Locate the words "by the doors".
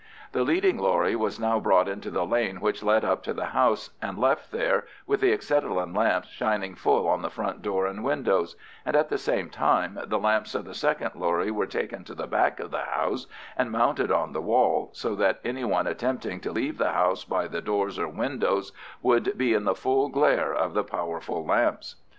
17.23-17.99